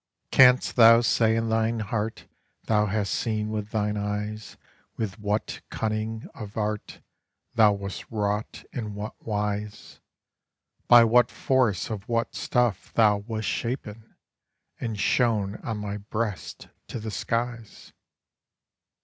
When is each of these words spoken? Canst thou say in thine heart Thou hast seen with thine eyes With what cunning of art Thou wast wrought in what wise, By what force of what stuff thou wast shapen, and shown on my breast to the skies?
Canst 0.31 0.77
thou 0.77 1.01
say 1.01 1.35
in 1.35 1.49
thine 1.49 1.79
heart 1.79 2.27
Thou 2.63 2.87
hast 2.87 3.13
seen 3.13 3.49
with 3.51 3.69
thine 3.69 3.97
eyes 3.97 4.57
With 4.97 5.19
what 5.19 5.61
cunning 5.69 6.25
of 6.33 6.57
art 6.57 7.01
Thou 7.53 7.73
wast 7.73 8.09
wrought 8.09 8.63
in 8.73 8.95
what 8.95 9.13
wise, 9.23 9.99
By 10.87 11.03
what 11.03 11.29
force 11.29 11.91
of 11.91 12.09
what 12.09 12.33
stuff 12.33 12.91
thou 12.93 13.17
wast 13.17 13.47
shapen, 13.47 14.15
and 14.79 14.99
shown 14.99 15.57
on 15.57 15.77
my 15.77 15.97
breast 15.97 16.69
to 16.87 16.99
the 16.99 17.11
skies? 17.11 17.93